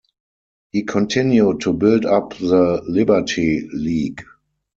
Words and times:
He 0.71 0.81
continued 0.81 1.61
to 1.61 1.73
build 1.73 2.07
up 2.07 2.33
the 2.35 2.83
Liberty 2.87 3.69
League. 3.71 4.23